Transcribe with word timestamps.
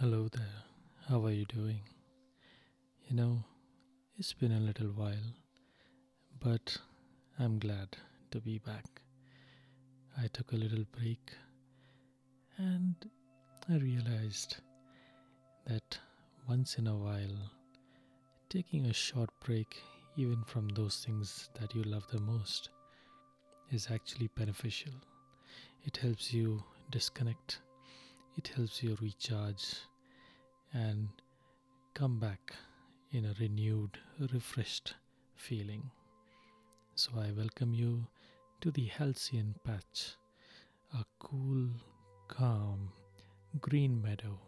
Hello 0.00 0.28
there. 0.32 0.62
How 1.10 1.26
are 1.26 1.30
you 1.30 1.44
doing? 1.44 1.82
You 3.06 3.16
know, 3.16 3.44
it's 4.16 4.32
been 4.32 4.52
a 4.52 4.58
little 4.58 4.86
while, 4.86 5.28
but 6.42 6.74
I'm 7.38 7.58
glad 7.58 7.98
to 8.30 8.40
be 8.40 8.56
back. 8.60 8.86
I 10.16 10.26
took 10.28 10.52
a 10.52 10.56
little 10.56 10.86
break 10.98 11.32
and 12.56 12.94
I 13.68 13.76
realized 13.76 14.56
that 15.66 15.98
once 16.48 16.76
in 16.78 16.86
a 16.86 16.96
while, 16.96 17.38
taking 18.48 18.86
a 18.86 18.94
short 18.94 19.28
break, 19.44 19.82
even 20.16 20.42
from 20.46 20.70
those 20.70 21.04
things 21.04 21.50
that 21.60 21.74
you 21.74 21.82
love 21.82 22.06
the 22.10 22.20
most, 22.20 22.70
is 23.70 23.88
actually 23.92 24.30
beneficial. 24.34 24.94
It 25.84 25.98
helps 25.98 26.32
you 26.32 26.64
disconnect, 26.90 27.58
it 28.40 28.48
helps 28.56 28.82
you 28.82 28.96
recharge 29.02 29.64
and 30.72 31.08
come 31.92 32.18
back 32.18 32.54
in 33.12 33.26
a 33.26 33.34
renewed, 33.38 33.98
refreshed 34.32 34.94
feeling. 35.36 35.82
So 36.94 37.10
I 37.18 37.32
welcome 37.32 37.74
you 37.74 38.06
to 38.62 38.70
the 38.70 38.86
Halcyon 38.86 39.56
Patch, 39.62 40.14
a 40.94 41.04
cool, 41.18 41.68
calm, 42.28 42.88
green 43.60 44.00
meadow 44.00 44.38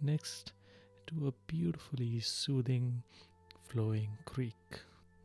next 0.00 0.52
to 1.08 1.26
a 1.26 1.32
beautifully 1.52 2.20
soothing, 2.20 3.02
flowing 3.64 4.10
creek. 4.24 4.82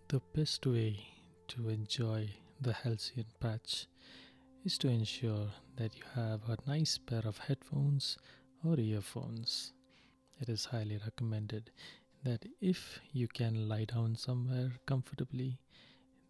The 0.08 0.22
best 0.34 0.66
way 0.66 1.06
to 1.50 1.70
enjoy 1.70 2.31
the 2.62 2.73
Halcyon 2.73 3.28
Patch 3.40 3.86
is 4.64 4.78
to 4.78 4.88
ensure 4.88 5.48
that 5.76 5.96
you 5.96 6.04
have 6.14 6.42
a 6.48 6.58
nice 6.70 6.98
pair 6.98 7.24
of 7.26 7.38
headphones 7.40 8.18
or 8.64 8.80
earphones. 8.80 9.74
It 10.40 10.50
is 10.50 10.66
highly 10.66 11.00
recommended 11.04 11.72
that 12.24 12.46
if 12.62 13.00
you 13.12 13.28
can 13.28 13.68
lie 13.68 13.86
down 13.86 14.16
somewhere 14.16 14.72
comfortably, 14.86 15.58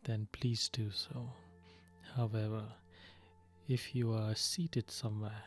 then 0.06 0.28
please 0.32 0.70
do 0.70 0.90
so. 0.92 1.30
However, 2.16 2.64
if 3.68 3.94
you 3.94 4.14
are 4.14 4.36
seated 4.36 4.90
somewhere, 4.90 5.44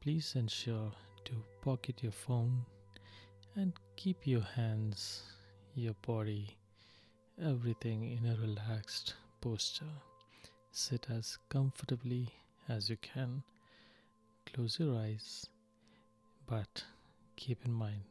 please 0.00 0.34
ensure 0.34 0.90
to 1.26 1.32
pocket 1.62 2.02
your 2.02 2.12
phone 2.12 2.64
and 3.54 3.72
keep 3.96 4.26
your 4.26 4.42
hands, 4.42 5.22
your 5.74 5.94
body, 6.06 6.56
everything 7.40 8.10
in 8.10 8.26
a 8.30 8.36
relaxed 8.40 9.14
posture. 9.40 9.84
Sit 10.72 11.06
as 11.10 11.38
comfortably 11.48 12.28
as 12.68 12.88
you 12.88 12.96
can. 12.96 13.42
Close 14.52 14.78
your 14.78 14.96
eyes, 14.96 15.46
but 16.46 16.84
keep 17.36 17.64
in 17.64 17.72
mind 17.72 18.04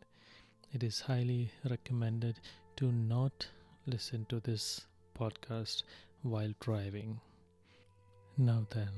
it 0.74 0.84
is 0.84 1.00
highly 1.00 1.50
recommended 1.70 2.40
to 2.76 2.92
not 2.92 3.48
listen 3.86 4.26
to 4.30 4.40
this 4.42 4.86
podcast 5.18 5.84
while 6.24 6.54
driving. 6.60 7.20
Now, 8.38 8.68
then, 8.70 8.90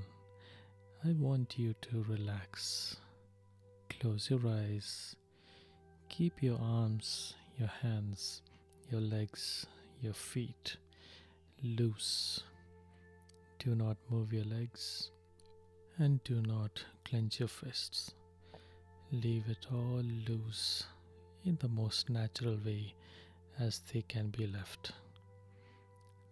I 1.05 1.13
want 1.13 1.59
you 1.59 1.75
to 1.81 2.03
relax. 2.09 2.97
Close 3.89 4.29
your 4.29 4.45
eyes. 4.47 5.15
Keep 6.09 6.41
your 6.41 6.59
arms, 6.59 7.35
your 7.57 7.69
hands, 7.69 8.41
your 8.91 9.01
legs, 9.01 9.67
your 10.01 10.13
feet 10.13 10.75
loose. 11.63 12.41
Do 13.59 13.75
not 13.75 13.97
move 14.09 14.31
your 14.31 14.45
legs 14.45 15.11
and 15.97 16.23
do 16.23 16.41
not 16.41 16.81
clench 17.03 17.39
your 17.39 17.49
fists. 17.49 18.13
Leave 19.11 19.43
it 19.49 19.67
all 19.69 20.01
loose 20.27 20.85
in 21.43 21.57
the 21.59 21.67
most 21.67 22.09
natural 22.09 22.57
way 22.65 22.93
as 23.59 23.81
they 23.91 24.01
can 24.03 24.29
be 24.29 24.47
left. 24.47 24.93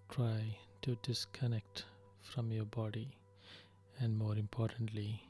Try 0.09 0.58
to 0.83 0.98
disconnect 1.04 1.83
from 2.21 2.54
your 2.54 2.64
body 2.66 3.10
and, 3.99 4.17
more 4.17 4.37
importantly, 4.37 5.21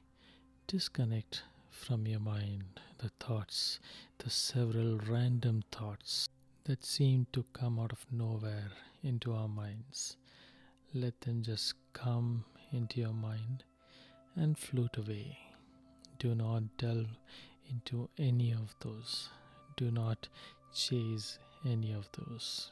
disconnect 0.67 1.41
from 1.71 2.05
your 2.05 2.19
mind 2.19 2.79
the 2.99 3.09
thoughts, 3.19 3.79
the 4.19 4.29
several 4.29 4.99
random 5.09 5.63
thoughts 5.71 6.29
that 6.65 6.85
seem 6.85 7.25
to 7.33 7.43
come 7.53 7.79
out 7.79 7.91
of 7.91 8.05
nowhere 8.11 8.69
into 9.03 9.33
our 9.33 9.47
minds. 9.47 10.17
Let 10.99 11.21
them 11.21 11.43
just 11.43 11.75
come 11.93 12.43
into 12.71 12.99
your 13.01 13.13
mind 13.13 13.63
and 14.35 14.57
float 14.57 14.97
away. 14.97 15.37
Do 16.17 16.33
not 16.33 16.63
delve 16.79 17.19
into 17.69 18.09
any 18.17 18.51
of 18.51 18.73
those. 18.79 19.29
Do 19.75 19.91
not 19.91 20.27
chase 20.73 21.37
any 21.63 21.91
of 21.93 22.09
those. 22.17 22.71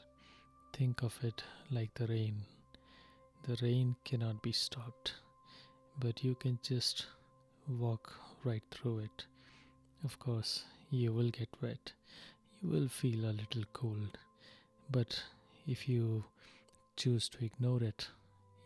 Think 0.72 1.04
of 1.04 1.16
it 1.22 1.44
like 1.70 1.94
the 1.94 2.08
rain. 2.08 2.42
The 3.46 3.56
rain 3.62 3.94
cannot 4.04 4.42
be 4.42 4.50
stopped, 4.50 5.14
but 6.00 6.24
you 6.24 6.34
can 6.34 6.58
just 6.64 7.06
walk 7.68 8.12
right 8.42 8.64
through 8.72 8.98
it. 9.10 9.26
Of 10.02 10.18
course, 10.18 10.64
you 10.90 11.12
will 11.12 11.30
get 11.30 11.50
wet, 11.62 11.92
you 12.60 12.70
will 12.70 12.88
feel 12.88 13.24
a 13.24 13.38
little 13.40 13.64
cold, 13.72 14.18
but 14.90 15.22
if 15.68 15.88
you 15.88 16.24
choose 16.96 17.28
to 17.28 17.44
ignore 17.44 17.82
it, 17.82 18.08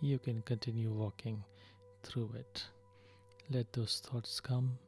you 0.01 0.19
can 0.19 0.43
continue 0.43 0.91
walking 0.93 1.43
through 2.03 2.31
it. 2.35 2.65
Let 3.51 3.73
those 3.73 4.01
thoughts 4.05 4.41
come 4.41 4.79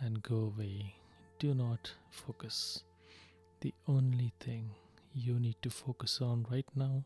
and 0.00 0.22
go 0.22 0.52
away. 0.56 0.94
Do 1.38 1.54
not 1.54 1.92
focus. 2.10 2.82
The 3.60 3.74
only 3.86 4.32
thing 4.40 4.70
you 5.14 5.38
need 5.38 5.56
to 5.62 5.70
focus 5.70 6.20
on 6.20 6.46
right 6.50 6.66
now 6.74 7.04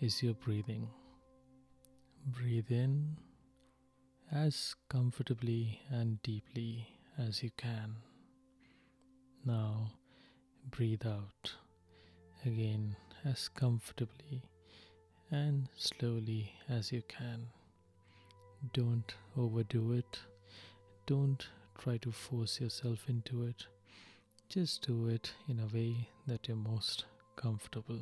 is 0.00 0.22
your 0.22 0.34
breathing. 0.34 0.88
Breathe 2.26 2.70
in 2.70 3.16
as 4.30 4.74
comfortably 4.88 5.80
and 5.90 6.20
deeply 6.22 6.86
as 7.18 7.42
you 7.42 7.50
can. 7.56 7.96
Now 9.44 9.92
breathe 10.70 11.06
out 11.06 11.54
again 12.44 12.96
as 13.24 13.48
comfortably 13.48 14.42
and 15.30 15.68
slowly 15.76 16.52
as 16.68 16.92
you 16.92 17.02
can. 17.08 17.46
Don't 18.72 19.14
overdo 19.36 19.92
it. 19.92 20.18
Don't 21.06 21.46
try 21.78 21.96
to 21.98 22.12
force 22.12 22.60
yourself 22.60 23.08
into 23.08 23.44
it. 23.44 23.66
Just 24.48 24.86
do 24.86 25.08
it 25.08 25.32
in 25.48 25.60
a 25.60 25.66
way 25.66 26.08
that 26.26 26.48
you're 26.48 26.56
most 26.56 27.04
comfortable. 27.36 28.00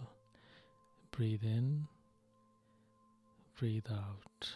Breathe 1.11 1.43
in, 1.43 1.87
breathe 3.59 3.87
out. 3.91 4.51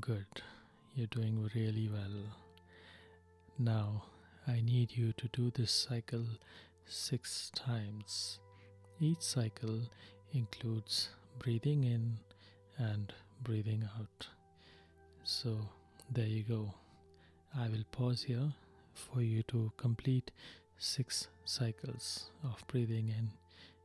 Good, 0.00 0.42
you're 0.94 1.06
doing 1.06 1.48
really 1.54 1.88
well. 1.88 2.22
Now, 3.58 4.04
I 4.46 4.60
need 4.60 4.96
you 4.96 5.12
to 5.14 5.28
do 5.28 5.50
this 5.50 5.72
cycle 5.72 6.26
six 6.86 7.50
times. 7.54 8.38
Each 9.00 9.20
cycle 9.20 9.80
includes 10.32 11.10
breathing 11.38 11.84
in 11.84 12.18
and 12.78 13.12
breathing 13.44 13.88
out. 13.98 14.26
So, 15.22 15.56
there 16.10 16.26
you 16.26 16.42
go. 16.42 16.74
I 17.56 17.68
will 17.68 17.84
pause 17.92 18.22
here 18.22 18.52
for 18.94 19.22
you 19.22 19.44
to 19.44 19.70
complete 19.76 20.32
six 20.78 21.28
cycles 21.44 22.30
of 22.42 22.66
breathing 22.66 23.08
in 23.08 23.30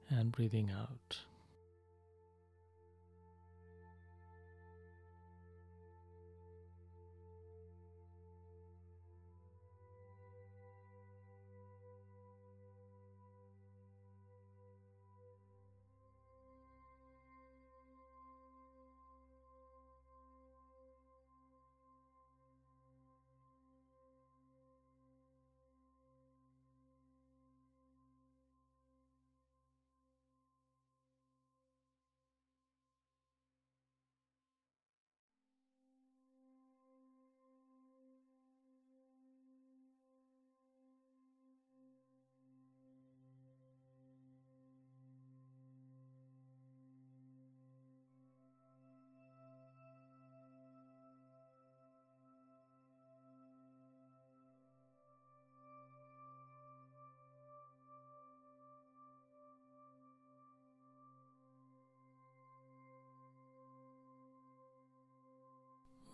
and 0.09 0.31
breathing 0.31 0.72
out. 0.72 1.18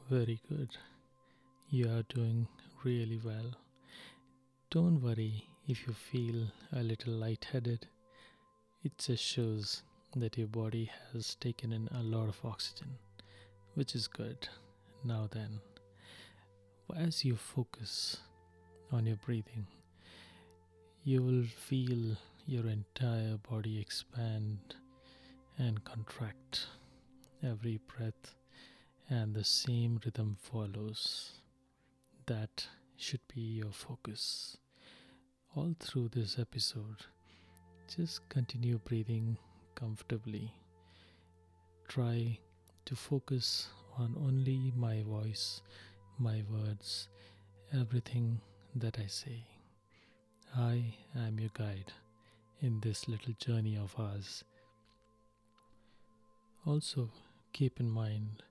Very 0.10 0.42
good. 0.50 0.76
You 1.70 1.88
are 1.90 2.02
doing 2.10 2.48
really 2.84 3.20
well. 3.24 3.54
Don't 4.72 5.00
worry 5.04 5.44
if 5.68 5.86
you 5.86 5.94
feel 5.94 6.48
a 6.74 6.82
little 6.82 7.14
lightheaded. 7.14 7.86
It 8.84 8.98
just 8.98 9.24
shows 9.24 9.84
that 10.16 10.36
your 10.36 10.48
body 10.48 10.90
has 11.14 11.36
taken 11.36 11.72
in 11.72 11.88
a 11.92 12.02
lot 12.02 12.28
of 12.28 12.44
oxygen, 12.44 12.88
which 13.76 13.94
is 13.94 14.08
good. 14.08 14.50
Now 15.04 15.30
then, 15.32 15.60
as 16.98 17.24
you 17.24 17.36
focus 17.36 18.18
on 18.92 19.06
your 19.06 19.18
breathing, 19.18 19.68
you 21.04 21.22
will 21.22 21.44
feel 21.44 22.18
your 22.48 22.66
entire 22.66 23.38
body 23.48 23.80
expand 23.80 24.58
and 25.60 25.84
contract 25.84 26.66
every 27.44 27.80
breath, 27.96 28.34
and 29.10 29.34
the 29.34 29.44
same 29.44 30.00
rhythm 30.06 30.38
follows. 30.40 31.32
That 32.28 32.68
should 32.96 33.22
be 33.34 33.42
your 33.42 33.72
focus. 33.72 34.58
All 35.56 35.74
through 35.80 36.10
this 36.10 36.38
episode, 36.38 37.06
just 37.96 38.28
continue 38.30 38.78
breathing 38.78 39.38
comfortably. 39.74 40.54
Try 41.88 42.38
to 42.86 42.96
focus 42.96 43.70
on 43.98 44.16
only 44.18 44.72
my 44.76 45.02
voice, 45.02 45.62
my 46.20 46.44
words, 46.52 47.08
everything 47.74 48.40
that 48.76 49.00
I 49.00 49.08
say. 49.08 49.44
I 50.56 50.94
am 51.16 51.40
your 51.40 51.50
guide 51.54 51.92
in 52.62 52.80
this 52.80 53.08
little 53.08 53.34
journey 53.40 53.76
of 53.76 53.96
ours. 53.98 54.44
Also, 56.66 57.10
keep 57.54 57.80
in 57.80 57.90
mind 57.90 58.44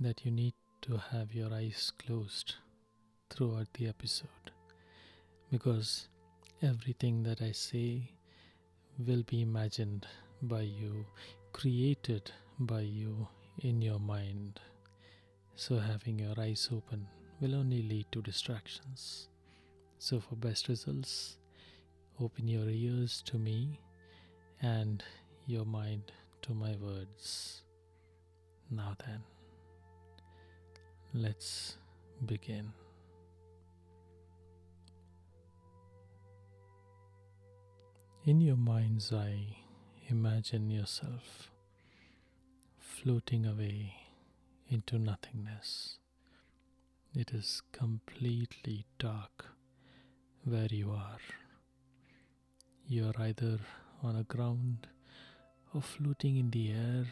that 0.00 0.24
you 0.24 0.30
need 0.30 0.54
to 0.82 0.96
have 0.96 1.34
your 1.34 1.52
eyes 1.52 1.92
closed 1.98 2.54
throughout 3.28 3.68
the 3.74 3.86
episode 3.86 4.50
because 5.50 6.08
everything 6.62 7.22
that 7.22 7.42
I 7.42 7.52
say 7.52 8.10
will 8.98 9.22
be 9.24 9.42
imagined 9.42 10.06
by 10.42 10.62
you, 10.62 11.04
created 11.52 12.30
by 12.58 12.80
you 12.80 13.28
in 13.60 13.82
your 13.82 13.98
mind. 13.98 14.60
So, 15.54 15.78
having 15.78 16.18
your 16.18 16.38
eyes 16.38 16.68
open 16.72 17.06
will 17.40 17.54
only 17.54 17.82
lead 17.82 18.06
to 18.12 18.22
distractions. 18.22 19.28
So, 19.98 20.20
for 20.20 20.36
best 20.36 20.68
results, 20.68 21.36
open 22.18 22.48
your 22.48 22.68
ears 22.70 23.22
to 23.26 23.38
me 23.38 23.80
and 24.62 25.02
your 25.46 25.66
mind 25.66 26.12
to 26.42 26.54
my 26.54 26.74
words. 26.76 27.62
Now, 28.70 28.96
then, 29.04 29.22
let's 31.12 31.76
begin. 32.24 32.72
In 38.24 38.40
your 38.40 38.56
mind's 38.56 39.12
eye, 39.12 39.56
imagine 40.08 40.70
yourself 40.70 41.50
floating 42.78 43.44
away 43.44 43.94
into 44.68 44.98
nothingness. 44.98 45.98
It 47.14 47.32
is 47.32 47.62
completely 47.72 48.86
dark 48.98 49.46
where 50.44 50.68
you 50.70 50.92
are. 50.92 51.18
You 52.86 53.06
are 53.06 53.22
either 53.22 53.58
on 54.02 54.16
a 54.16 54.22
ground 54.22 54.86
or 55.74 55.82
floating 55.82 56.36
in 56.36 56.50
the 56.50 56.70
air 56.70 57.06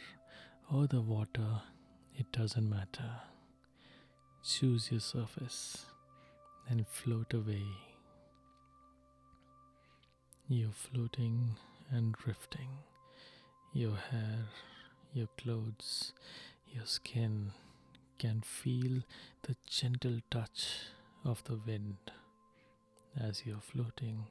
or 0.73 0.87
the 0.87 1.01
water, 1.01 1.63
it 2.17 2.31
doesn't 2.33 2.69
matter. 2.69 3.11
Choose 4.51 4.91
your 4.91 5.01
surface 5.01 5.85
and 6.71 6.89
float 6.89 7.35
away. 7.35 7.67
You're 10.49 10.73
floating 10.73 11.57
and 11.91 12.15
drifting. 12.15 12.71
Your 13.75 13.95
hair, 14.11 14.47
your 15.13 15.29
clothes, 15.37 16.15
your 16.75 16.87
skin 16.87 17.53
can 18.19 18.41
feel 18.41 19.03
the 19.43 19.55
gentle 19.69 20.21
touch 20.31 20.87
of 21.27 21.45
the 21.45 21.61
wind. 21.67 22.11
As 23.21 23.43
you're 23.45 23.61
floating, 23.61 24.29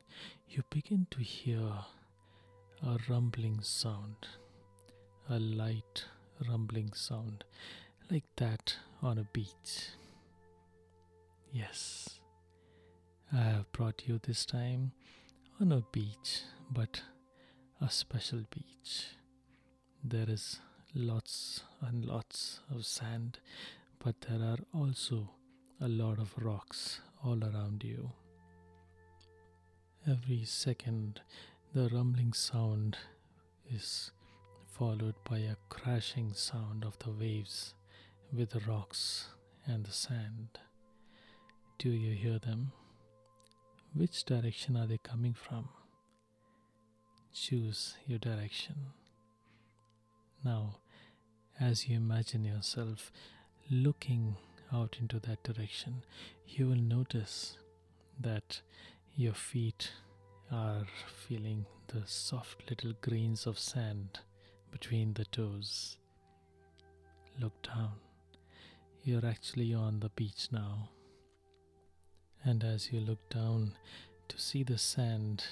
you 0.50 0.64
begin 0.72 1.06
to 1.12 1.20
hear 1.20 1.62
a 2.84 2.98
rumbling 3.08 3.60
sound, 3.62 4.28
a 5.30 5.38
light 5.38 6.06
rumbling 6.50 6.92
sound, 6.94 7.44
like 8.10 8.26
that 8.38 8.78
on 9.04 9.20
a 9.20 9.28
beach. 9.32 9.92
Yes, 11.52 12.20
I 13.34 13.38
have 13.38 13.72
brought 13.72 14.04
you 14.06 14.20
this 14.22 14.46
time 14.46 14.92
on 15.60 15.72
a 15.72 15.82
beach, 15.92 16.42
but 16.70 17.02
a 17.82 17.90
special 17.90 18.44
beach. 18.50 19.08
There 20.04 20.30
is 20.30 20.60
lots 20.94 21.64
and 21.82 22.06
lots 22.06 22.60
of 22.70 22.86
sand, 22.86 23.40
but 24.04 24.22
there 24.22 24.42
are 24.42 24.58
also 24.74 25.30
a 25.82 25.88
lot 25.88 26.20
of 26.20 26.34
rocks 26.38 27.02
all 27.24 27.44
around 27.44 27.84
you. 27.84 28.12
Every 30.08 30.44
second, 30.46 31.22
the 31.74 31.90
rumbling 31.90 32.34
sound 32.34 32.98
is 33.74 34.12
followed 34.66 35.16
by 35.30 35.40
a 35.40 35.56
crashing 35.70 36.34
sound 36.34 36.86
of 36.86 37.00
the 37.00 37.12
waves 37.12 37.74
with 38.32 38.52
the 38.52 38.62
rocks 38.62 39.30
and 39.66 39.86
the 39.86 39.92
sand. 39.92 40.60
Do 41.80 41.90
you 41.90 42.16
hear 42.16 42.40
them? 42.40 42.72
Which 43.94 44.24
direction 44.26 44.76
are 44.76 44.88
they 44.88 44.98
coming 44.98 45.36
from? 45.36 45.70
Choose 47.32 47.96
your 48.08 48.18
direction. 48.18 48.76
Now, 50.44 50.78
as 51.60 51.88
you 51.88 51.96
imagine 51.98 52.44
yourself 52.46 53.12
looking 53.70 54.38
out 54.74 54.98
into 55.00 55.20
that 55.20 55.44
direction, 55.44 56.02
you 56.48 56.66
will 56.68 56.82
notice 56.82 57.60
that 58.20 58.62
your 59.16 59.36
feet 59.36 59.92
are 60.52 60.88
feeling 61.28 61.68
the 61.90 62.02
soft 62.08 62.68
little 62.72 62.94
grains 63.02 63.46
of 63.46 63.60
sand 63.60 64.20
between 64.72 65.14
the 65.14 65.26
toes. 65.26 65.98
Look 67.40 67.62
down. 67.62 67.92
You're 69.04 69.26
actually 69.28 69.76
on 69.76 70.00
the 70.00 70.10
beach 70.10 70.48
now. 70.52 70.90
And 72.44 72.64
as 72.64 72.92
you 72.92 73.00
look 73.00 73.30
down 73.30 73.74
to 74.30 74.40
see 74.40 74.64
the 74.64 74.78
sand 74.78 75.44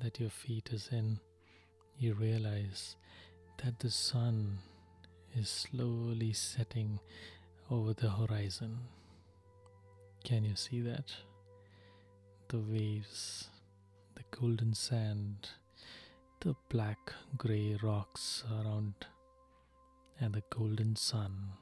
that 0.00 0.18
your 0.18 0.30
feet 0.30 0.70
is 0.72 0.88
in, 0.90 1.20
you 1.98 2.14
realize 2.14 2.96
that 3.62 3.78
the 3.78 3.90
sun 3.90 4.58
is 5.36 5.48
slowly 5.48 6.32
setting 6.32 6.98
over 7.70 7.94
the 7.94 8.10
horizon. 8.10 8.78
Can 10.24 10.44
you 10.44 10.56
see 10.56 10.80
that? 10.82 11.12
The 12.48 12.58
waves, 12.58 13.48
the 14.14 14.24
golden 14.36 14.74
sand, 14.74 15.48
the 16.40 16.54
black 16.68 17.12
grey 17.36 17.78
rocks 17.82 18.44
around, 18.50 18.94
and 20.20 20.34
the 20.34 20.42
golden 20.50 20.96
sun, 20.96 21.52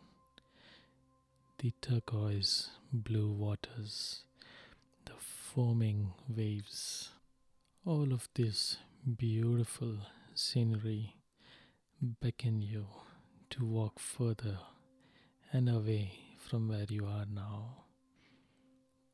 the 1.59 1.73
turquoise 1.81 2.71
blue 2.93 3.31
waters, 3.31 4.25
the 5.04 5.12
foaming 5.19 6.12
waves. 6.28 7.11
All 7.85 8.12
of 8.12 8.28
this 8.35 8.76
beautiful 9.16 9.99
scenery 10.35 11.16
beckon 12.00 12.62
you 12.62 12.87
to 13.50 13.64
walk 13.64 13.99
further 13.99 14.59
and 15.52 15.69
away 15.69 16.12
from 16.38 16.69
where 16.69 16.87
you 16.88 17.07
are 17.07 17.26
now. 17.33 17.85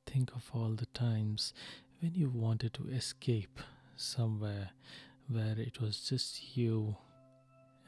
Think 0.07 0.33
of 0.35 0.51
all 0.53 0.75
the 0.75 0.87
times 0.87 1.53
when 2.01 2.15
you 2.15 2.29
wanted 2.29 2.75
to 2.75 2.89
escape 2.89 3.61
somewhere 3.97 4.71
where 5.29 5.59
it 5.59 5.81
was 5.81 6.01
just 6.01 6.57
you 6.57 6.97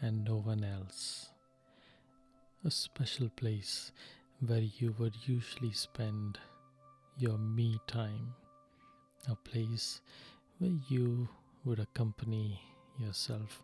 and 0.00 0.24
no 0.24 0.36
one 0.36 0.64
else. 0.64 1.30
A 2.64 2.70
special 2.70 3.28
place 3.28 3.92
where 4.44 4.60
you 4.60 4.94
would 4.98 5.14
usually 5.26 5.72
spend 5.72 6.38
your 7.18 7.36
me 7.36 7.80
time. 7.88 8.32
A 9.28 9.34
place 9.34 10.00
where 10.58 10.70
you 10.88 11.28
would 11.64 11.80
accompany 11.80 12.60
yourself 12.96 13.62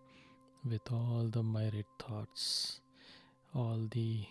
with 0.68 0.90
all 0.90 1.28
the 1.30 1.42
myriad 1.42 1.86
thoughts, 1.98 2.80
all 3.54 3.86
the 3.92 4.24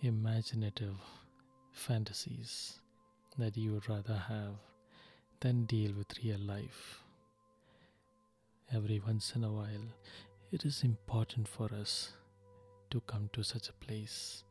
imaginative 0.00 0.96
fantasies 1.70 2.80
that 3.36 3.56
you 3.58 3.72
would 3.72 3.88
rather 3.90 4.16
have 4.16 4.54
than 5.40 5.66
deal 5.66 5.92
with 5.92 6.18
real 6.24 6.40
life. 6.40 7.02
Every 8.72 9.00
once 9.00 9.34
in 9.36 9.44
a 9.44 9.52
while, 9.52 9.88
it 10.50 10.64
is 10.64 10.82
important 10.82 11.46
for 11.46 11.68
us 11.74 12.12
to 12.90 13.00
come 13.02 13.28
to 13.34 13.42
such 13.42 13.68
a 13.68 13.84
place 13.84 14.44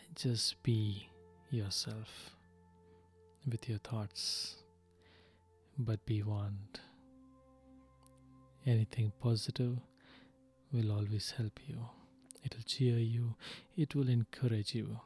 and 0.00 0.16
just 0.16 0.60
be 0.64 1.06
yourself 1.50 2.34
with 3.50 3.68
your 3.68 3.78
thoughts, 3.78 4.56
but 5.78 6.04
be 6.06 6.22
warned 6.22 6.80
anything 8.66 9.12
positive 9.20 9.76
will 10.72 10.92
always 10.92 11.34
help 11.36 11.58
you, 11.66 11.78
it'll 12.44 12.62
cheer 12.62 12.98
you, 12.98 13.34
it 13.76 13.94
will 13.94 14.08
encourage 14.08 14.74
you. 14.74 15.00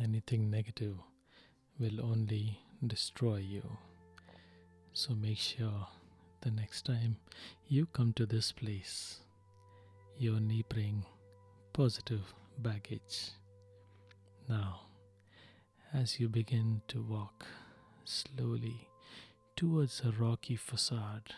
Anything 0.00 0.50
negative 0.50 0.96
will 1.78 2.00
only 2.00 2.58
destroy 2.86 3.36
you. 3.36 3.62
So 4.92 5.14
make 5.14 5.38
sure 5.38 5.86
the 6.40 6.50
next 6.50 6.86
time 6.86 7.16
you 7.68 7.86
come 7.86 8.12
to 8.14 8.26
this 8.26 8.52
place, 8.52 9.20
you 10.18 10.34
only 10.34 10.64
bring 10.68 11.04
positive 11.72 12.32
baggage. 12.58 13.30
Now, 14.48 14.80
as 15.94 16.18
you 16.18 16.26
begin 16.28 16.80
to 16.88 17.02
walk 17.02 17.46
slowly 18.04 18.88
towards 19.56 20.00
a 20.00 20.10
rocky 20.10 20.56
facade, 20.56 21.34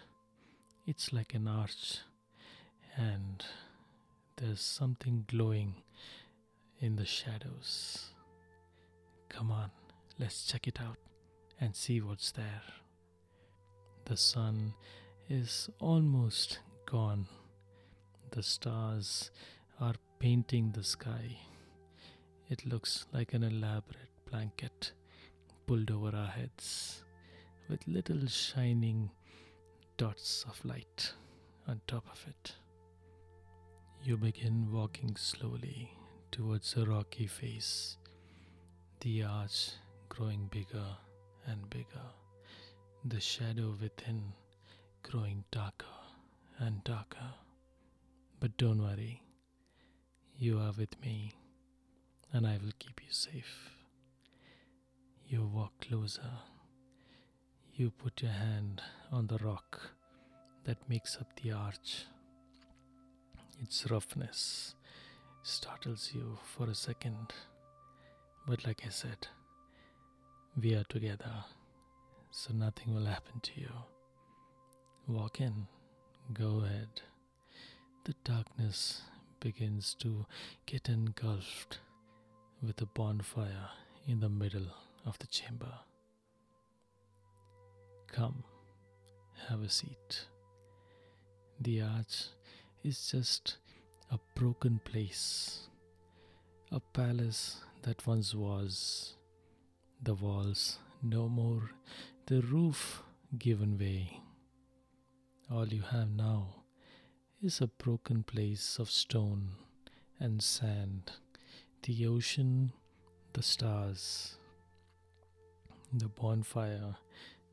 it's 0.86 1.12
like 1.12 1.34
an 1.34 1.48
arch, 1.48 1.98
and 2.96 3.44
there's 4.36 4.60
something 4.60 5.24
glowing 5.28 5.74
in 6.80 6.94
the 6.94 7.04
shadows. 7.04 8.10
Come 9.28 9.50
on, 9.50 9.70
let's 10.20 10.46
check 10.46 10.68
it 10.68 10.80
out 10.80 10.98
and 11.60 11.74
see 11.74 12.00
what's 12.00 12.30
there. 12.30 12.62
The 14.04 14.16
sun 14.16 14.74
is 15.28 15.68
almost 15.80 16.60
gone. 16.86 17.26
The 18.30 18.42
stars 18.42 19.32
are 19.80 19.94
painting 20.20 20.72
the 20.72 20.84
sky. 20.84 21.38
It 22.48 22.64
looks 22.66 23.06
like 23.12 23.32
an 23.32 23.42
elaborate 23.42 24.13
blanket 24.30 24.92
pulled 25.66 25.90
over 25.90 26.14
our 26.16 26.26
heads 26.26 27.02
with 27.68 27.86
little 27.86 28.26
shining 28.26 29.10
dots 29.96 30.44
of 30.48 30.64
light 30.64 31.12
on 31.68 31.80
top 31.86 32.04
of 32.10 32.24
it. 32.28 32.54
You 34.02 34.16
begin 34.16 34.70
walking 34.72 35.16
slowly 35.16 35.90
towards 36.30 36.76
a 36.76 36.84
rocky 36.84 37.26
face, 37.26 37.96
the 39.00 39.22
arch 39.22 39.70
growing 40.08 40.48
bigger 40.50 40.96
and 41.46 41.68
bigger 41.70 42.08
the 43.06 43.20
shadow 43.20 43.76
within 43.80 44.32
growing 45.02 45.44
darker 45.50 45.84
and 46.58 46.82
darker. 46.84 47.34
But 48.40 48.56
don't 48.56 48.80
worry, 48.80 49.22
you 50.38 50.58
are 50.58 50.72
with 50.72 50.98
me 51.02 51.32
and 52.32 52.46
I 52.46 52.58
will 52.62 52.72
keep 52.78 53.02
you 53.02 53.10
safe. 53.10 53.70
You 55.26 55.46
walk 55.46 55.72
closer. 55.80 56.30
You 57.74 57.90
put 57.90 58.22
your 58.22 58.32
hand 58.32 58.82
on 59.10 59.26
the 59.26 59.38
rock 59.38 59.80
that 60.64 60.88
makes 60.88 61.16
up 61.16 61.28
the 61.42 61.52
arch. 61.52 62.04
Its 63.62 63.90
roughness 63.90 64.74
startles 65.42 66.12
you 66.14 66.38
for 66.42 66.68
a 66.68 66.74
second, 66.74 67.32
but 68.46 68.66
like 68.66 68.82
I 68.86 68.90
said, 68.90 69.26
we 70.60 70.74
are 70.74 70.84
together 70.84 71.44
so 72.36 72.52
nothing 72.52 72.92
will 72.92 73.06
happen 73.06 73.40
to 73.40 73.60
you. 73.60 73.70
Walk 75.06 75.40
in, 75.40 75.68
go 76.32 76.62
ahead. 76.64 77.02
The 78.04 78.14
darkness 78.24 79.02
begins 79.38 79.94
to 80.00 80.26
get 80.66 80.88
engulfed 80.88 81.78
with 82.60 82.82
a 82.82 82.86
bonfire 82.86 83.70
in 84.08 84.18
the 84.18 84.28
middle 84.28 84.66
of 85.04 85.18
the 85.18 85.26
chamber. 85.26 85.72
Come, 88.08 88.44
have 89.48 89.62
a 89.62 89.68
seat. 89.68 90.26
The 91.60 91.82
arch 91.82 92.28
is 92.82 93.10
just 93.10 93.56
a 94.10 94.18
broken 94.34 94.80
place, 94.84 95.68
a 96.70 96.80
palace 96.80 97.62
that 97.82 98.06
once 98.06 98.34
was. 98.34 99.14
The 100.02 100.14
walls 100.14 100.78
no 101.02 101.28
more 101.28 101.70
the 102.26 102.40
roof 102.40 103.02
given 103.38 103.76
way. 103.78 104.20
All 105.50 105.68
you 105.68 105.82
have 105.82 106.10
now 106.10 106.62
is 107.42 107.60
a 107.60 107.66
broken 107.66 108.22
place 108.22 108.78
of 108.78 108.90
stone 108.90 109.50
and 110.18 110.42
sand, 110.42 111.12
the 111.82 112.06
ocean, 112.06 112.72
the 113.34 113.42
stars. 113.42 114.36
The 115.96 116.08
bonfire 116.08 116.96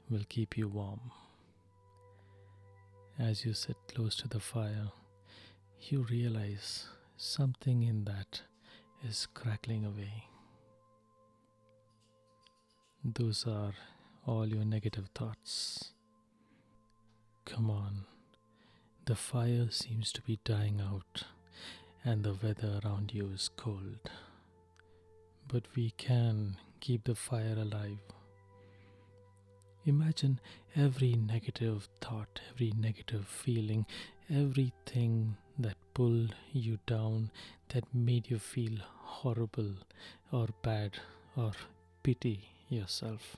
will 0.10 0.24
keep 0.28 0.58
you 0.58 0.68
warm. 0.68 1.12
As 3.20 3.46
you 3.46 3.54
sit 3.54 3.76
close 3.88 4.16
to 4.16 4.28
the 4.28 4.40
fire, 4.40 4.92
you 5.80 6.08
realize 6.10 6.88
something 7.18 7.84
in 7.84 8.06
that 8.06 8.42
is 9.08 9.28
crackling 9.36 9.86
away. 9.86 10.26
Those 13.06 13.46
are 13.46 13.74
all 14.26 14.48
your 14.48 14.66
negative 14.66 15.10
thoughts. 15.14 15.92
Come 17.46 17.70
on, 17.70 18.06
the 19.06 19.16
fire 19.16 19.68
seems 19.70 20.12
to 20.14 20.22
be 20.24 20.40
dying 20.44 20.82
out 20.82 21.26
and 22.04 22.24
the 22.24 22.34
weather 22.42 22.80
around 22.84 23.14
you 23.14 23.30
is 23.32 23.52
cold. 23.56 24.10
But 25.48 25.66
we 25.76 25.92
can 25.92 26.58
keep 26.80 27.04
the 27.04 27.14
fire 27.14 27.56
alive. 27.56 28.00
Imagine 29.86 30.40
every 30.76 31.14
negative 31.14 31.90
thought, 32.02 32.40
every 32.52 32.72
negative 32.78 33.26
feeling, 33.26 33.88
everything 34.30 35.38
that 35.58 35.76
pulled 35.96 36.36
you 36.54 36.78
down, 36.86 37.32
that 37.70 37.84
made 37.94 38.30
you 38.30 38.38
feel 38.38 38.78
horrible 39.00 39.74
or 40.32 40.50
bad 40.62 41.00
or 41.36 41.54
pity 42.04 42.50
yourself. 42.70 43.38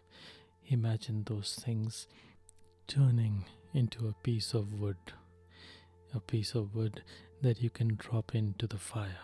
Imagine 0.67 1.23
those 1.23 1.55
things 1.63 2.07
turning 2.87 3.45
into 3.73 4.07
a 4.09 4.23
piece 4.23 4.53
of 4.53 4.81
wood, 4.81 4.97
a 6.13 6.19
piece 6.19 6.55
of 6.55 6.75
wood 6.75 7.03
that 7.41 7.61
you 7.61 7.69
can 7.69 7.95
drop 7.95 8.35
into 8.35 8.67
the 8.67 8.77
fire. 8.77 9.23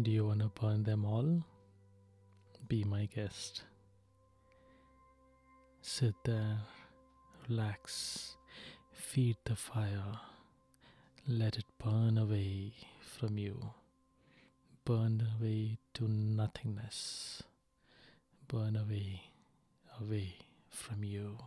Do 0.00 0.10
you 0.10 0.26
want 0.26 0.40
to 0.40 0.48
burn 0.48 0.82
them 0.82 1.06
all? 1.06 1.42
Be 2.68 2.84
my 2.84 3.06
guest. 3.06 3.62
Sit 5.88 6.16
there, 6.24 6.58
relax, 7.48 8.34
feed 8.92 9.36
the 9.44 9.54
fire, 9.54 10.18
let 11.28 11.56
it 11.56 11.64
burn 11.78 12.18
away 12.18 12.72
from 13.00 13.38
you, 13.38 13.70
burn 14.84 15.22
away 15.38 15.78
to 15.94 16.08
nothingness. 16.08 17.44
Burn 18.48 18.74
away, 18.74 19.22
away 20.00 20.34
from 20.68 21.04
you. 21.04 21.38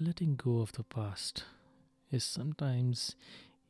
Letting 0.00 0.34
go 0.34 0.58
of 0.58 0.72
the 0.72 0.82
past 0.82 1.44
is 2.10 2.24
sometimes 2.24 3.14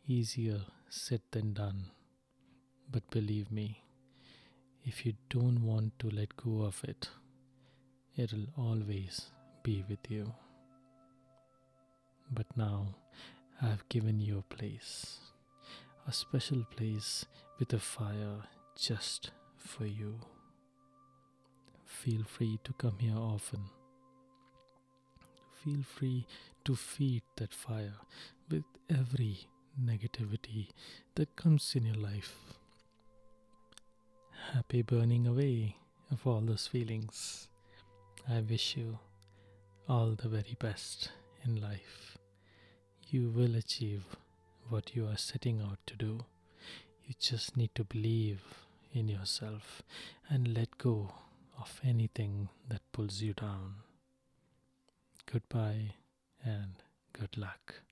easier 0.09 0.63
said 0.89 1.21
than 1.33 1.53
done. 1.53 1.91
But 2.91 3.11
believe 3.11 3.53
me, 3.53 3.83
if 4.85 5.05
you 5.05 5.13
don't 5.29 5.63
want 5.63 5.99
to 5.99 6.09
let 6.09 6.37
go 6.37 6.63
of 6.63 6.83
it, 6.83 7.11
it'll 8.17 8.47
always 8.57 9.31
be 9.63 9.85
with 9.89 10.11
you. 10.11 10.33
But 12.31 12.47
now 12.57 12.95
I've 13.61 13.89
given 13.89 14.21
you 14.21 14.39
a 14.39 14.55
place, 14.55 15.19
a 16.09 16.13
special 16.13 16.65
place 16.77 17.27
with 17.59 17.73
a 17.73 17.79
fire 17.79 18.45
just 18.77 19.31
for 19.57 19.87
you. 19.87 20.21
Feel 21.85 22.25
free 22.25 22.59
to 22.65 22.73
come 22.73 22.97
here 22.99 23.17
often. 23.17 23.61
Feel 25.65 25.83
free 25.83 26.27
to 26.65 26.77
feed 26.77 27.23
that 27.37 27.53
fire 27.53 27.95
with 28.51 28.65
every 28.89 29.49
negativity 29.83 30.69
that 31.17 31.37
comes 31.37 31.75
in 31.75 31.87
your 31.87 31.97
life. 31.97 32.37
Happy 34.53 34.83
burning 34.83 35.27
away 35.27 35.77
of 36.11 36.27
all 36.27 36.41
those 36.41 36.67
feelings. 36.67 37.49
I 38.29 38.41
wish 38.41 38.77
you 38.77 38.99
all 39.89 40.17
the 40.17 40.29
very 40.29 40.57
best 40.59 41.11
in 41.45 41.61
life. 41.61 42.19
You 43.09 43.31
will 43.31 43.55
achieve 43.55 44.03
what 44.69 44.97
you 44.97 45.07
are 45.07 45.17
setting 45.17 45.61
out 45.63 45.79
to 45.87 45.95
do. 45.95 46.25
You 47.07 47.15
just 47.21 47.57
need 47.57 47.71
to 47.77 47.85
believe 47.85 48.43
in 48.93 49.09
yourself 49.09 49.83
and 50.29 50.55
let 50.55 50.77
go 50.77 51.13
of 51.57 51.81
anything 51.85 52.49
that 52.69 52.81
pulls 52.91 53.23
you 53.23 53.33
down. 53.33 53.77
Goodbye 55.31 55.95
and 56.45 56.83
good 57.13 57.37
luck. 57.37 57.86